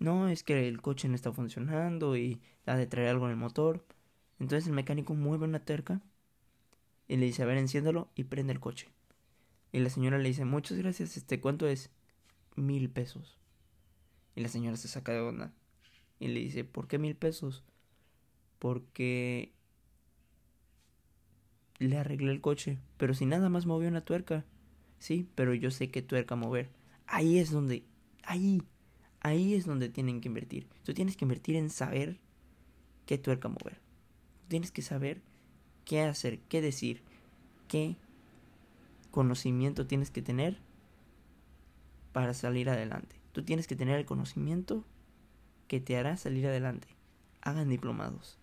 No, 0.00 0.28
es 0.28 0.42
que 0.42 0.66
el 0.66 0.82
coche 0.82 1.08
no 1.08 1.14
está 1.14 1.32
funcionando 1.32 2.16
y 2.16 2.40
ha 2.66 2.76
de 2.76 2.88
traer 2.88 3.10
algo 3.10 3.26
en 3.26 3.32
el 3.32 3.36
motor. 3.36 3.84
Entonces 4.40 4.66
el 4.66 4.74
mecánico 4.74 5.14
mueve 5.14 5.44
una 5.44 5.60
terca 5.60 6.00
y 7.06 7.16
le 7.16 7.26
dice, 7.26 7.44
a 7.44 7.46
ver, 7.46 7.58
enciéndalo 7.58 8.08
y 8.16 8.24
prende 8.24 8.52
el 8.52 8.58
coche. 8.58 8.88
Y 9.72 9.80
la 9.80 9.90
señora 9.90 10.18
le 10.18 10.28
dice, 10.28 10.44
muchas 10.44 10.78
gracias, 10.78 11.16
este, 11.16 11.40
¿cuánto 11.40 11.66
es? 11.66 11.90
Mil 12.56 12.90
pesos. 12.90 13.38
Y 14.34 14.40
la 14.40 14.48
señora 14.48 14.76
se 14.76 14.88
saca 14.88 15.12
de 15.12 15.20
onda. 15.20 15.52
Y 16.18 16.28
le 16.28 16.40
dice, 16.40 16.64
¿por 16.64 16.88
qué 16.88 16.98
mil 16.98 17.16
pesos? 17.16 17.64
Porque 18.58 19.52
le 21.78 21.96
arreglé 21.96 22.32
el 22.32 22.40
coche, 22.40 22.78
pero 22.96 23.14
si 23.14 23.26
nada 23.26 23.48
más 23.48 23.66
movió 23.66 23.88
una 23.88 24.04
tuerca. 24.04 24.44
Sí, 24.98 25.28
pero 25.34 25.54
yo 25.54 25.70
sé 25.70 25.90
qué 25.90 26.02
tuerca 26.02 26.34
mover. 26.34 26.70
Ahí 27.06 27.38
es 27.38 27.50
donde, 27.50 27.84
ahí, 28.24 28.62
ahí 29.20 29.54
es 29.54 29.64
donde 29.64 29.88
tienen 29.88 30.20
que 30.20 30.28
invertir. 30.28 30.66
Tú 30.82 30.92
tienes 30.94 31.16
que 31.16 31.24
invertir 31.24 31.56
en 31.56 31.70
saber 31.70 32.18
qué 33.06 33.18
tuerca 33.18 33.48
mover. 33.48 33.80
tienes 34.48 34.72
que 34.72 34.82
saber 34.82 35.22
qué 35.84 36.02
hacer, 36.02 36.40
qué 36.48 36.60
decir, 36.60 37.02
qué 37.68 37.96
conocimiento 39.18 39.84
tienes 39.84 40.12
que 40.12 40.22
tener 40.22 40.60
para 42.12 42.34
salir 42.34 42.70
adelante. 42.70 43.16
Tú 43.32 43.42
tienes 43.42 43.66
que 43.66 43.74
tener 43.74 43.98
el 43.98 44.06
conocimiento 44.06 44.84
que 45.66 45.80
te 45.80 45.96
hará 45.96 46.16
salir 46.16 46.46
adelante. 46.46 46.86
Hagan 47.40 47.68
diplomados, 47.68 48.38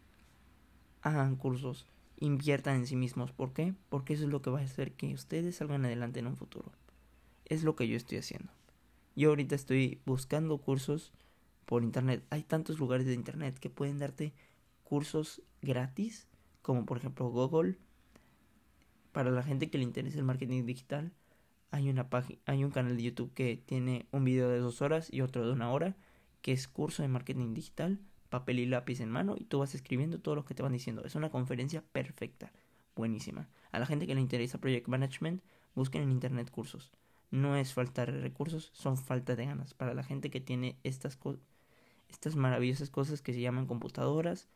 hagan 1.02 1.38
cursos, 1.38 1.88
inviertan 2.20 2.76
en 2.76 2.88
sí 2.88 2.98
mismos. 2.98 3.32
¿Por 3.32 3.54
qué? 3.54 3.74
Porque 3.88 4.16
eso 4.16 4.26
es 4.26 4.30
lo 4.30 4.42
que 4.42 4.50
va 4.50 4.60
a 4.60 4.64
hacer 4.64 4.92
que 4.92 5.14
ustedes 5.14 5.56
salgan 5.56 5.86
adelante 5.86 6.20
en 6.20 6.28
un 6.28 6.36
futuro. 6.36 6.74
Es 7.46 7.64
lo 7.64 7.78
que 7.78 7.88
yo 7.88 7.96
estoy 7.96 8.18
haciendo. 8.18 8.52
Yo 9.16 9.30
ahorita 9.30 9.56
estoy 9.56 10.02
buscando 10.06 10.58
cursos 10.58 11.14
por 11.66 11.86
internet. 11.86 12.22
Hay 12.32 12.44
tantos 12.44 12.80
lugares 12.80 13.06
de 13.06 13.14
internet 13.14 13.60
que 13.60 13.70
pueden 13.70 13.98
darte 13.98 14.34
cursos 14.84 15.42
gratis, 15.62 16.28
como 16.62 16.86
por 16.86 16.98
ejemplo 16.98 17.30
Google, 17.30 17.78
para 19.16 19.32
la 19.32 19.44
gente 19.44 19.70
que 19.70 19.78
le 19.78 19.86
interesa 19.86 20.18
el 20.18 20.26
marketing 20.26 20.66
digital, 20.66 21.14
hay 21.72 21.90
una 21.90 22.06
hay 22.48 22.66
un 22.66 22.72
canal 22.72 22.98
de 22.98 23.04
YouTube 23.04 23.34
que 23.34 23.56
tiene 23.56 24.08
un 24.12 24.26
video 24.26 24.50
de 24.50 24.60
dos 24.60 24.82
horas 24.82 25.08
y 25.10 25.22
otro 25.22 25.46
de 25.46 25.54
una 25.54 25.72
hora, 25.72 25.96
que 26.42 26.52
es 26.52 26.68
curso 26.68 27.02
de 27.02 27.08
marketing 27.08 27.54
digital, 27.54 27.98
papel 28.28 28.60
y 28.60 28.66
lápiz 28.66 29.00
en 29.00 29.10
mano, 29.10 29.36
y 29.38 29.46
tú 29.46 29.60
vas 29.60 29.74
escribiendo 29.74 30.20
todo 30.20 30.36
lo 30.36 30.44
que 30.44 30.54
te 30.54 30.64
van 30.64 30.74
diciendo. 30.74 31.06
Es 31.06 31.16
una 31.16 31.30
conferencia 31.30 31.82
perfecta, 31.94 32.52
buenísima. 32.94 33.48
A 33.72 33.80
la 33.80 33.86
gente 33.86 34.06
que 34.06 34.16
le 34.16 34.20
interesa 34.20 34.58
Project 34.58 34.90
Management, 34.90 35.42
busquen 35.76 36.02
en 36.02 36.12
internet 36.12 36.52
cursos. 36.52 36.92
No 37.32 37.56
es 37.56 37.74
falta 37.74 38.06
de 38.06 38.20
recursos, 38.20 38.70
son 38.74 38.98
falta 38.98 39.38
de 39.38 39.46
ganas. 39.46 39.74
Para 39.74 39.94
la 39.94 40.04
gente 40.04 40.30
que 40.30 40.42
tiene 40.42 40.76
estas, 40.84 41.18
estas 42.10 42.36
maravillosas 42.36 42.90
cosas 42.90 43.22
que 43.22 43.32
se 43.32 43.40
llaman 43.40 43.66
computadoras 43.66 44.50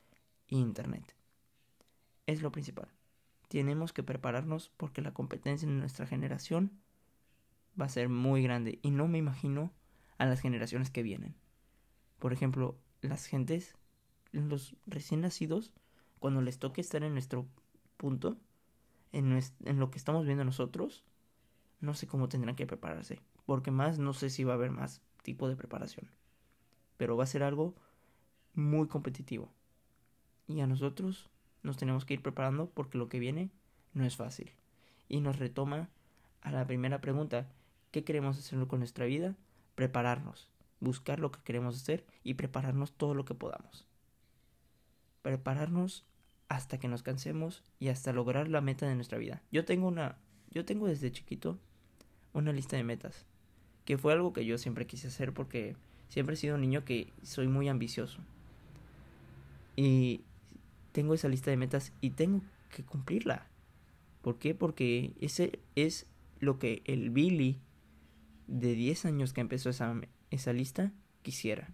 e 0.49 0.57
internet. 0.57 1.15
Es 2.25 2.41
lo 2.41 2.51
principal 2.51 2.89
tenemos 3.49 3.91
que 3.91 4.03
prepararnos 4.03 4.69
porque 4.77 5.01
la 5.01 5.13
competencia 5.13 5.67
en 5.67 5.79
nuestra 5.79 6.05
generación 6.05 6.71
va 7.79 7.85
a 7.85 7.89
ser 7.89 8.07
muy 8.07 8.41
grande 8.43 8.79
y 8.81 8.91
no 8.91 9.07
me 9.07 9.17
imagino 9.17 9.73
a 10.17 10.25
las 10.25 10.39
generaciones 10.39 10.91
que 10.91 11.03
vienen. 11.03 11.35
Por 12.19 12.31
ejemplo, 12.31 12.77
las 13.01 13.25
gentes, 13.25 13.75
los 14.31 14.75
recién 14.85 15.21
nacidos, 15.21 15.73
cuando 16.19 16.41
les 16.41 16.59
toque 16.59 16.79
estar 16.79 17.03
en 17.03 17.13
nuestro 17.13 17.47
punto, 17.97 18.37
en, 19.11 19.39
en 19.65 19.79
lo 19.79 19.89
que 19.89 19.97
estamos 19.97 20.25
viendo 20.25 20.45
nosotros, 20.45 21.03
no 21.79 21.95
sé 21.95 22.05
cómo 22.05 22.29
tendrán 22.29 22.55
que 22.55 22.67
prepararse, 22.67 23.19
porque 23.45 23.71
más 23.71 23.97
no 23.97 24.13
sé 24.13 24.29
si 24.29 24.43
va 24.43 24.53
a 24.53 24.55
haber 24.55 24.71
más 24.71 25.01
tipo 25.23 25.49
de 25.49 25.55
preparación, 25.55 26.07
pero 26.97 27.17
va 27.17 27.23
a 27.23 27.27
ser 27.27 27.41
algo 27.41 27.73
muy 28.53 28.87
competitivo. 28.87 29.51
Y 30.47 30.59
a 30.59 30.67
nosotros 30.67 31.29
nos 31.63 31.77
tenemos 31.77 32.05
que 32.05 32.13
ir 32.13 32.21
preparando 32.21 32.69
porque 32.69 32.97
lo 32.97 33.09
que 33.09 33.19
viene 33.19 33.49
no 33.93 34.05
es 34.05 34.15
fácil. 34.15 34.51
Y 35.07 35.21
nos 35.21 35.39
retoma 35.39 35.89
a 36.41 36.51
la 36.51 36.65
primera 36.65 37.01
pregunta, 37.01 37.47
¿qué 37.91 38.03
queremos 38.03 38.37
hacer 38.37 38.65
con 38.67 38.79
nuestra 38.79 39.05
vida? 39.05 39.35
Prepararnos, 39.75 40.49
buscar 40.79 41.19
lo 41.19 41.31
que 41.31 41.41
queremos 41.43 41.75
hacer 41.75 42.05
y 42.23 42.35
prepararnos 42.35 42.93
todo 42.93 43.13
lo 43.13 43.25
que 43.25 43.33
podamos. 43.33 43.87
Prepararnos 45.21 46.05
hasta 46.47 46.79
que 46.79 46.87
nos 46.87 47.03
cansemos 47.03 47.63
y 47.79 47.89
hasta 47.89 48.13
lograr 48.13 48.47
la 48.47 48.61
meta 48.61 48.87
de 48.87 48.95
nuestra 48.95 49.17
vida. 49.17 49.41
Yo 49.51 49.65
tengo 49.65 49.87
una 49.87 50.17
yo 50.51 50.65
tengo 50.65 50.87
desde 50.87 51.11
chiquito 51.11 51.59
una 52.33 52.51
lista 52.51 52.75
de 52.75 52.83
metas, 52.83 53.25
que 53.85 53.97
fue 53.97 54.13
algo 54.13 54.33
que 54.33 54.45
yo 54.45 54.57
siempre 54.57 54.87
quise 54.87 55.07
hacer 55.07 55.33
porque 55.33 55.75
siempre 56.09 56.33
he 56.33 56.37
sido 56.37 56.55
un 56.55 56.61
niño 56.61 56.85
que 56.85 57.11
soy 57.23 57.47
muy 57.47 57.67
ambicioso. 57.67 58.19
Y 59.75 60.21
tengo 60.91 61.13
esa 61.13 61.29
lista 61.29 61.51
de 61.51 61.57
metas 61.57 61.93
y 62.01 62.11
tengo 62.11 62.41
que 62.69 62.83
cumplirla. 62.83 63.47
¿Por 64.21 64.37
qué? 64.37 64.53
Porque 64.53 65.13
ese 65.19 65.59
es 65.75 66.07
lo 66.39 66.59
que 66.59 66.81
el 66.85 67.09
Billy 67.09 67.59
de 68.47 68.73
10 68.73 69.05
años 69.05 69.33
que 69.33 69.41
empezó 69.41 69.69
esa, 69.69 69.99
esa 70.31 70.53
lista 70.53 70.91
quisiera. 71.21 71.73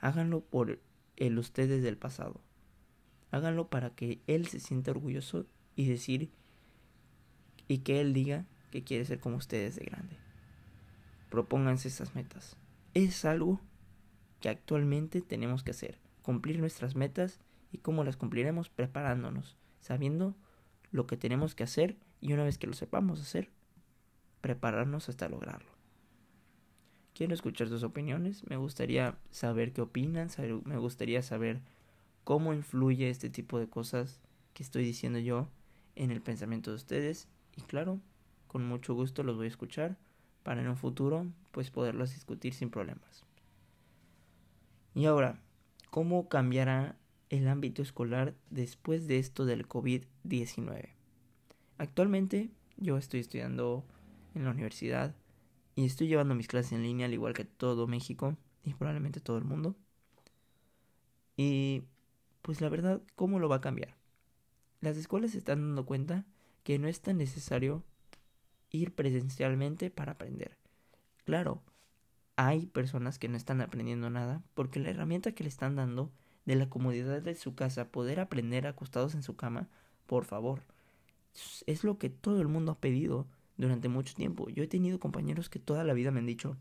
Háganlo 0.00 0.40
por 0.40 0.80
el 1.16 1.38
ustedes 1.38 1.82
del 1.82 1.96
pasado. 1.96 2.40
Háganlo 3.30 3.68
para 3.68 3.90
que 3.90 4.20
él 4.26 4.46
se 4.46 4.60
sienta 4.60 4.90
orgulloso 4.90 5.46
y 5.74 5.86
decir 5.86 6.30
y 7.68 7.78
que 7.78 8.00
él 8.00 8.12
diga 8.12 8.46
que 8.70 8.84
quiere 8.84 9.04
ser 9.04 9.20
como 9.20 9.36
ustedes 9.36 9.76
de 9.76 9.84
grande. 9.84 10.16
Propónganse 11.30 11.88
esas 11.88 12.14
metas. 12.14 12.56
Es 12.94 13.24
algo 13.24 13.60
que 14.40 14.48
actualmente 14.48 15.20
tenemos 15.20 15.62
que 15.62 15.72
hacer. 15.72 15.98
Cumplir 16.22 16.58
nuestras 16.58 16.94
metas 16.94 17.40
y 17.72 17.78
cómo 17.78 18.04
las 18.04 18.16
cumpliremos 18.16 18.68
preparándonos, 18.68 19.56
sabiendo 19.80 20.34
lo 20.90 21.06
que 21.06 21.16
tenemos 21.16 21.54
que 21.54 21.64
hacer 21.64 21.96
y 22.20 22.32
una 22.32 22.44
vez 22.44 22.58
que 22.58 22.66
lo 22.66 22.72
sepamos 22.72 23.20
hacer, 23.20 23.50
prepararnos 24.40 25.08
hasta 25.08 25.28
lograrlo. 25.28 25.70
Quiero 27.14 27.34
escuchar 27.34 27.68
sus 27.68 27.82
opiniones, 27.82 28.44
me 28.48 28.56
gustaría 28.56 29.16
saber 29.30 29.72
qué 29.72 29.80
opinan, 29.80 30.28
me 30.64 30.76
gustaría 30.76 31.22
saber 31.22 31.60
cómo 32.24 32.52
influye 32.52 33.08
este 33.08 33.30
tipo 33.30 33.58
de 33.58 33.68
cosas 33.68 34.20
que 34.52 34.62
estoy 34.62 34.84
diciendo 34.84 35.18
yo 35.18 35.48
en 35.94 36.10
el 36.10 36.20
pensamiento 36.20 36.70
de 36.70 36.76
ustedes 36.76 37.28
y 37.56 37.62
claro, 37.62 38.00
con 38.46 38.66
mucho 38.66 38.94
gusto 38.94 39.22
los 39.22 39.36
voy 39.36 39.46
a 39.46 39.48
escuchar 39.48 39.96
para 40.42 40.60
en 40.60 40.68
un 40.68 40.76
futuro 40.76 41.26
pues 41.52 41.70
poderlos 41.70 42.12
discutir 42.12 42.54
sin 42.54 42.70
problemas. 42.70 43.24
Y 44.94 45.06
ahora, 45.06 45.38
¿cómo 45.90 46.28
cambiará 46.28 46.96
el 47.30 47.48
ámbito 47.48 47.82
escolar 47.82 48.34
después 48.50 49.06
de 49.06 49.18
esto 49.18 49.44
del 49.44 49.68
COVID-19. 49.68 50.90
Actualmente 51.78 52.50
yo 52.76 52.96
estoy 52.96 53.20
estudiando 53.20 53.84
en 54.34 54.44
la 54.44 54.50
universidad 54.50 55.14
y 55.74 55.84
estoy 55.84 56.08
llevando 56.08 56.34
mis 56.34 56.48
clases 56.48 56.72
en 56.72 56.82
línea 56.82 57.06
al 57.06 57.14
igual 57.14 57.34
que 57.34 57.44
todo 57.44 57.86
México 57.86 58.36
y 58.64 58.74
probablemente 58.74 59.20
todo 59.20 59.38
el 59.38 59.44
mundo. 59.44 59.76
Y 61.36 61.84
pues 62.42 62.60
la 62.60 62.68
verdad, 62.68 63.02
¿cómo 63.14 63.38
lo 63.38 63.48
va 63.48 63.56
a 63.56 63.60
cambiar? 63.60 63.96
Las 64.80 64.96
escuelas 64.96 65.32
se 65.32 65.38
están 65.38 65.60
dando 65.60 65.84
cuenta 65.84 66.24
que 66.62 66.78
no 66.78 66.88
es 66.88 67.00
tan 67.00 67.18
necesario 67.18 67.84
ir 68.70 68.94
presencialmente 68.94 69.90
para 69.90 70.12
aprender. 70.12 70.56
Claro, 71.24 71.62
hay 72.36 72.66
personas 72.66 73.18
que 73.18 73.28
no 73.28 73.36
están 73.36 73.60
aprendiendo 73.60 74.10
nada 74.10 74.42
porque 74.54 74.80
la 74.80 74.90
herramienta 74.90 75.32
que 75.32 75.44
le 75.44 75.48
están 75.48 75.76
dando 75.76 76.10
de 76.46 76.56
la 76.56 76.70
comodidad 76.70 77.20
de 77.20 77.34
su 77.34 77.54
casa, 77.54 77.90
poder 77.90 78.20
aprender 78.20 78.66
acostados 78.66 79.14
en 79.14 79.22
su 79.22 79.36
cama, 79.36 79.68
por 80.06 80.24
favor, 80.24 80.62
es 81.66 81.84
lo 81.84 81.98
que 81.98 82.08
todo 82.08 82.40
el 82.40 82.48
mundo 82.48 82.72
ha 82.72 82.80
pedido 82.80 83.26
durante 83.56 83.88
mucho 83.88 84.14
tiempo. 84.14 84.48
Yo 84.48 84.62
he 84.62 84.68
tenido 84.68 85.00
compañeros 85.00 85.48
que 85.48 85.58
toda 85.58 85.84
la 85.84 85.92
vida 85.92 86.10
me 86.10 86.20
han 86.20 86.26
dicho, 86.26 86.56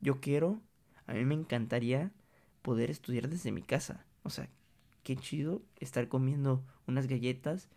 yo 0.00 0.20
quiero, 0.20 0.60
a 1.06 1.14
mí 1.14 1.24
me 1.24 1.34
encantaría 1.34 2.12
poder 2.62 2.90
estudiar 2.90 3.28
desde 3.28 3.52
mi 3.52 3.62
casa. 3.62 4.04
O 4.22 4.30
sea, 4.30 4.48
qué 5.02 5.16
chido 5.16 5.62
estar 5.76 6.08
comiendo 6.08 6.64
unas 6.86 7.06
galletas, 7.06 7.68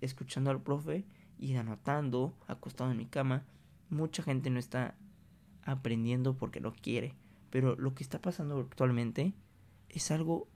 escuchando 0.00 0.50
al 0.50 0.62
profe 0.62 1.04
y 1.38 1.54
anotando, 1.56 2.34
acostado 2.46 2.90
en 2.90 2.98
mi 2.98 3.06
cama. 3.06 3.44
Mucha 3.90 4.22
gente 4.22 4.50
no 4.50 4.58
está 4.58 4.94
aprendiendo 5.62 6.36
porque 6.36 6.60
no 6.60 6.72
quiere. 6.72 7.14
Pero 7.50 7.76
lo 7.76 7.94
que 7.94 8.02
está 8.02 8.20
pasando 8.20 8.58
actualmente 8.58 9.34
es 9.88 10.10
algo, 10.10 10.48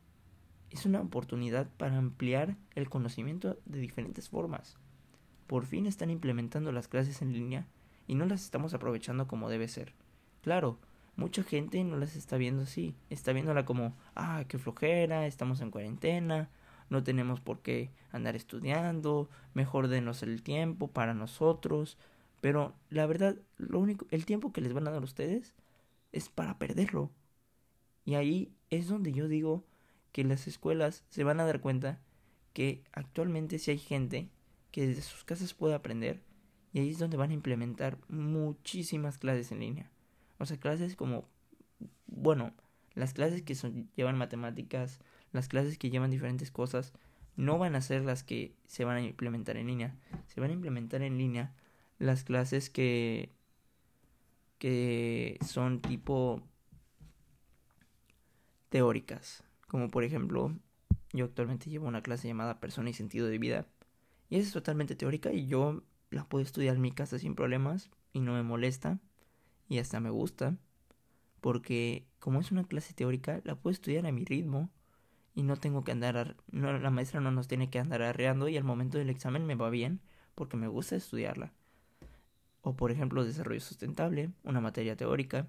es 0.70 0.86
una 0.86 1.00
oportunidad 1.00 1.68
para 1.76 1.98
ampliar 1.98 2.56
el 2.74 2.88
conocimiento 2.88 3.58
de 3.64 3.80
diferentes 3.80 4.28
formas. 4.28 4.76
Por 5.46 5.64
fin 5.64 5.86
están 5.86 6.10
implementando 6.10 6.72
las 6.72 6.88
clases 6.88 7.22
en 7.22 7.32
línea 7.32 7.66
y 8.06 8.14
no 8.14 8.26
las 8.26 8.42
estamos 8.42 8.74
aprovechando 8.74 9.26
como 9.26 9.48
debe 9.48 9.68
ser. 9.68 9.94
Claro, 10.42 10.78
mucha 11.16 11.42
gente 11.42 11.82
no 11.84 11.96
las 11.96 12.16
está 12.16 12.36
viendo 12.36 12.62
así, 12.62 12.94
está 13.10 13.32
viéndola 13.32 13.64
como, 13.64 13.96
ah, 14.14 14.44
qué 14.48 14.58
flojera, 14.58 15.26
estamos 15.26 15.60
en 15.60 15.70
cuarentena, 15.70 16.50
no 16.90 17.02
tenemos 17.02 17.40
por 17.40 17.60
qué 17.60 17.90
andar 18.12 18.36
estudiando, 18.36 19.28
mejor 19.54 19.88
denos 19.88 20.22
el 20.22 20.42
tiempo 20.42 20.88
para 20.88 21.14
nosotros, 21.14 21.98
pero 22.40 22.74
la 22.90 23.06
verdad, 23.06 23.36
lo 23.56 23.80
único, 23.80 24.06
el 24.10 24.26
tiempo 24.26 24.52
que 24.52 24.60
les 24.60 24.72
van 24.72 24.86
a 24.86 24.90
dar 24.90 25.02
ustedes 25.02 25.54
es 26.12 26.28
para 26.28 26.58
perderlo. 26.58 27.10
Y 28.04 28.14
ahí 28.14 28.52
es 28.70 28.88
donde 28.88 29.12
yo 29.12 29.28
digo 29.28 29.64
que 30.12 30.24
las 30.24 30.46
escuelas 30.46 31.04
se 31.08 31.24
van 31.24 31.40
a 31.40 31.44
dar 31.44 31.60
cuenta 31.60 32.00
que 32.52 32.84
actualmente 32.92 33.58
si 33.58 33.70
hay 33.70 33.78
gente 33.78 34.30
que 34.70 34.86
desde 34.86 35.02
sus 35.02 35.24
casas 35.24 35.54
puede 35.54 35.74
aprender 35.74 36.22
y 36.72 36.80
ahí 36.80 36.90
es 36.90 36.98
donde 36.98 37.16
van 37.16 37.30
a 37.30 37.34
implementar 37.34 37.98
muchísimas 38.08 39.18
clases 39.18 39.52
en 39.52 39.60
línea. 39.60 39.90
O 40.38 40.46
sea, 40.46 40.58
clases 40.58 40.96
como, 40.96 41.28
bueno, 42.06 42.52
las 42.94 43.14
clases 43.14 43.42
que 43.42 43.54
son, 43.54 43.90
llevan 43.96 44.18
matemáticas, 44.18 45.00
las 45.32 45.48
clases 45.48 45.78
que 45.78 45.90
llevan 45.90 46.10
diferentes 46.10 46.50
cosas, 46.50 46.92
no 47.36 47.58
van 47.58 47.74
a 47.74 47.80
ser 47.80 48.04
las 48.04 48.22
que 48.22 48.54
se 48.66 48.84
van 48.84 48.96
a 48.96 49.02
implementar 49.02 49.56
en 49.56 49.68
línea. 49.68 49.96
Se 50.26 50.40
van 50.40 50.50
a 50.50 50.54
implementar 50.54 51.02
en 51.02 51.16
línea 51.18 51.54
las 51.98 52.24
clases 52.24 52.70
que 52.70 53.32
que 54.58 55.38
son 55.46 55.80
tipo 55.80 56.42
teóricas, 58.68 59.44
como 59.68 59.88
por 59.88 60.02
ejemplo, 60.02 60.52
yo 61.12 61.26
actualmente 61.26 61.70
llevo 61.70 61.86
una 61.86 62.02
clase 62.02 62.28
llamada 62.28 62.60
Persona 62.60 62.90
y 62.90 62.94
sentido 62.94 63.28
de 63.28 63.38
vida 63.38 63.66
y 64.30 64.36
esa 64.36 64.48
es 64.48 64.52
totalmente 64.52 64.94
teórica 64.94 65.32
y 65.32 65.46
yo 65.46 65.82
la 66.10 66.24
puedo 66.24 66.42
estudiar 66.42 66.76
en 66.76 66.82
mi 66.82 66.92
casa 66.92 67.18
sin 67.18 67.34
problemas 67.34 67.90
y 68.12 68.20
no 68.20 68.34
me 68.34 68.42
molesta 68.42 68.98
y 69.68 69.78
hasta 69.78 70.00
me 70.00 70.10
gusta. 70.10 70.56
Porque 71.40 72.06
como 72.18 72.40
es 72.40 72.50
una 72.50 72.64
clase 72.64 72.94
teórica, 72.94 73.40
la 73.44 73.54
puedo 73.54 73.72
estudiar 73.72 74.06
a 74.06 74.12
mi 74.12 74.24
ritmo 74.24 74.70
y 75.34 75.44
no 75.44 75.56
tengo 75.56 75.84
que 75.84 75.92
andar, 75.92 76.36
la 76.50 76.90
maestra 76.90 77.20
no 77.20 77.30
nos 77.30 77.46
tiene 77.46 77.70
que 77.70 77.78
andar 77.78 78.02
arreando 78.02 78.48
y 78.48 78.56
al 78.56 78.64
momento 78.64 78.98
del 78.98 79.10
examen 79.10 79.46
me 79.46 79.54
va 79.54 79.70
bien 79.70 80.00
porque 80.34 80.56
me 80.56 80.68
gusta 80.68 80.96
estudiarla. 80.96 81.52
O 82.62 82.74
por 82.74 82.90
ejemplo, 82.90 83.24
desarrollo 83.24 83.60
sustentable, 83.60 84.30
una 84.42 84.60
materia 84.60 84.96
teórica. 84.96 85.46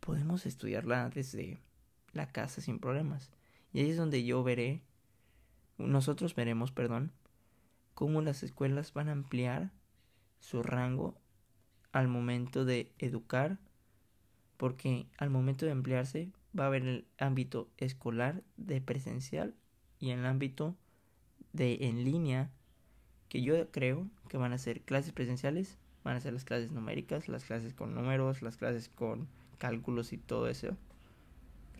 Podemos 0.00 0.46
estudiarla 0.46 1.10
desde 1.10 1.58
la 2.12 2.28
casa 2.28 2.60
sin 2.60 2.78
problemas. 2.78 3.30
Y 3.72 3.80
ahí 3.80 3.90
es 3.90 3.96
donde 3.96 4.24
yo 4.24 4.42
veré, 4.42 4.82
nosotros 5.78 6.34
veremos, 6.34 6.72
perdón, 6.72 7.12
cómo 7.94 8.22
las 8.22 8.42
escuelas 8.42 8.92
van 8.92 9.08
a 9.08 9.12
ampliar 9.12 9.70
su 10.40 10.62
rango 10.62 11.16
al 11.92 12.08
momento 12.08 12.64
de 12.64 12.92
educar, 12.98 13.58
porque 14.56 15.06
al 15.18 15.30
momento 15.30 15.66
de 15.66 15.72
ampliarse 15.72 16.30
va 16.58 16.64
a 16.64 16.66
haber 16.68 16.86
el 16.86 17.06
ámbito 17.18 17.70
escolar 17.78 18.42
de 18.56 18.80
presencial 18.80 19.54
y 19.98 20.10
el 20.10 20.24
ámbito 20.26 20.76
de 21.52 21.78
en 21.82 22.04
línea, 22.04 22.50
que 23.28 23.42
yo 23.42 23.70
creo 23.70 24.08
que 24.28 24.36
van 24.36 24.52
a 24.52 24.58
ser 24.58 24.82
clases 24.82 25.12
presenciales, 25.12 25.78
van 26.04 26.16
a 26.16 26.20
ser 26.20 26.32
las 26.32 26.44
clases 26.44 26.70
numéricas, 26.70 27.28
las 27.28 27.44
clases 27.44 27.74
con 27.74 27.94
números, 27.94 28.42
las 28.42 28.56
clases 28.56 28.88
con 28.88 29.28
cálculos 29.58 30.12
y 30.12 30.18
todo 30.18 30.48
eso. 30.48 30.76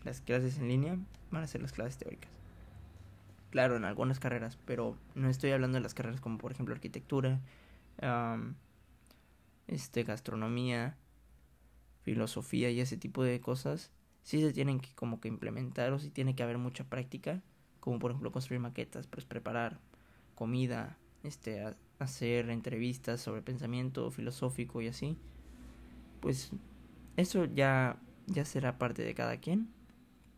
Las 0.03 0.21
clases 0.21 0.57
en 0.57 0.67
línea 0.67 0.97
van 1.31 1.43
a 1.43 1.47
ser 1.47 1.61
las 1.61 1.71
clases 1.71 1.97
teóricas. 1.97 2.29
Claro, 3.51 3.77
en 3.77 3.85
algunas 3.85 4.19
carreras, 4.19 4.57
pero 4.65 4.97
no 5.15 5.29
estoy 5.29 5.51
hablando 5.51 5.77
de 5.77 5.81
las 5.81 5.93
carreras 5.93 6.19
como 6.19 6.37
por 6.37 6.51
ejemplo 6.51 6.73
arquitectura, 6.73 7.39
este, 9.67 10.03
gastronomía, 10.03 10.97
filosofía 12.01 12.69
y 12.71 12.79
ese 12.79 12.97
tipo 12.97 13.23
de 13.23 13.39
cosas. 13.39 13.91
Sí 14.23 14.41
se 14.41 14.53
tienen 14.53 14.79
que 14.79 14.89
como 14.95 15.19
que 15.19 15.27
implementar 15.27 15.93
o 15.93 15.99
sí 15.99 16.09
tiene 16.09 16.35
que 16.35 16.43
haber 16.43 16.57
mucha 16.57 16.85
práctica, 16.85 17.41
como 17.79 17.99
por 17.99 18.11
ejemplo 18.11 18.31
construir 18.31 18.59
maquetas, 18.61 19.07
pues 19.07 19.25
preparar 19.25 19.79
comida, 20.35 20.97
este, 21.23 21.63
hacer 21.99 22.49
entrevistas 22.49 23.21
sobre 23.21 23.41
pensamiento 23.41 24.09
filosófico 24.11 24.81
y 24.81 24.87
así. 24.87 25.17
Pues 26.21 26.51
eso 27.17 27.45
ya 27.45 27.99
ya 28.27 28.45
será 28.45 28.77
parte 28.77 29.03
de 29.03 29.13
cada 29.13 29.37
quien, 29.37 29.69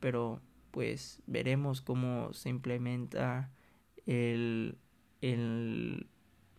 pero 0.05 0.39
pues 0.69 1.23
veremos 1.25 1.81
cómo 1.81 2.31
se 2.31 2.49
implementa 2.49 3.49
el, 4.05 4.77
el 5.21 6.05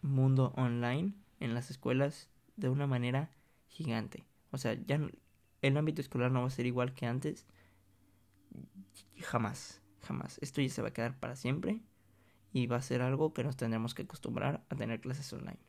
mundo 0.03 0.53
online 0.57 1.13
en 1.39 1.55
las 1.55 1.71
escuelas 1.71 2.29
de 2.57 2.69
una 2.69 2.89
manera 2.89 3.31
gigante. 3.69 4.27
O 4.51 4.59
sea, 4.59 4.75
ya 4.75 5.01
el 5.63 5.77
ámbito 5.77 6.01
escolar 6.01 6.33
no 6.33 6.41
va 6.41 6.49
a 6.49 6.51
ser 6.51 6.67
igual 6.67 6.93
que 6.93 7.07
antes. 7.07 7.47
Jamás, 9.21 9.81
jamás. 10.03 10.41
Esto 10.43 10.61
ya 10.61 10.69
se 10.69 10.83
va 10.83 10.89
a 10.89 10.93
quedar 10.93 11.17
para 11.17 11.37
siempre 11.37 11.79
y 12.53 12.67
va 12.67 12.79
a 12.79 12.83
ser 12.83 13.01
algo 13.01 13.33
que 13.33 13.45
nos 13.45 13.57
tendremos 13.57 13.95
que 13.95 14.03
acostumbrar 14.03 14.65
a 14.71 14.75
tener 14.75 15.01
clases 15.01 15.33
online. 15.33 15.61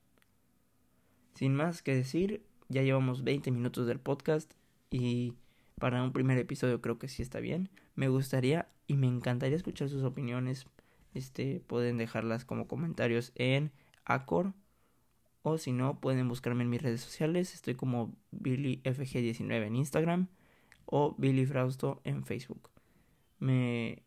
Sin 1.36 1.54
más 1.54 1.84
que 1.84 1.94
decir, 1.94 2.44
ya 2.70 2.82
llevamos 2.82 3.24
20 3.24 3.52
minutos 3.52 3.86
del 3.86 4.00
podcast 4.00 4.52
y 4.90 5.36
para 5.80 6.04
un 6.04 6.12
primer 6.12 6.38
episodio 6.38 6.82
creo 6.82 6.98
que 6.98 7.08
sí 7.08 7.22
está 7.22 7.40
bien. 7.40 7.70
Me 7.96 8.10
gustaría 8.10 8.68
y 8.88 8.96
me 8.96 9.08
encantaría 9.08 9.56
escuchar 9.56 9.90
sus 9.90 10.04
opiniones. 10.04 10.66
Este, 11.14 11.62
pueden 11.68 11.98
dejarlas 11.98 12.46
como 12.46 12.68
comentarios 12.68 13.32
en 13.36 13.72
Acor. 14.06 14.54
O 15.44 15.58
si 15.58 15.72
no, 15.72 16.00
pueden 16.00 16.28
buscarme 16.28 16.64
en 16.64 16.70
mis 16.70 16.82
redes 16.82 17.02
sociales. 17.02 17.54
Estoy 17.54 17.76
como 17.76 18.16
BillyFG19 18.32 19.68
en 19.68 19.76
Instagram. 19.76 20.28
O 20.86 21.16
Billy 21.18 21.46
Frausto 21.46 22.02
en 22.04 22.26
Facebook. 22.26 22.70
Me, 23.40 24.04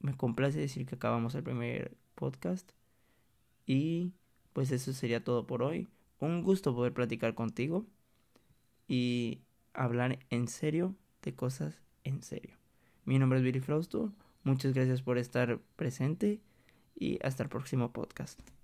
me 0.00 0.16
complace 0.16 0.58
decir 0.58 0.86
que 0.86 0.96
acabamos 0.96 1.34
el 1.34 1.42
primer 1.42 1.96
podcast. 2.14 2.70
Y 3.64 4.12
pues 4.52 4.70
eso 4.70 4.92
sería 4.92 5.24
todo 5.24 5.46
por 5.46 5.62
hoy. 5.62 5.88
Un 6.20 6.42
gusto 6.42 6.74
poder 6.74 6.92
platicar 6.92 7.34
contigo. 7.34 7.86
Y 8.86 9.40
hablar 9.72 10.18
en 10.30 10.48
serio 10.48 10.94
cosas 11.34 11.82
en 12.04 12.22
serio. 12.22 12.56
Mi 13.04 13.18
nombre 13.18 13.38
es 13.38 13.44
Billy 13.44 13.60
Frausto, 13.60 14.12
muchas 14.44 14.72
gracias 14.72 15.02
por 15.02 15.18
estar 15.18 15.58
presente 15.76 16.40
y 16.94 17.18
hasta 17.24 17.42
el 17.42 17.48
próximo 17.48 17.92
podcast. 17.92 18.55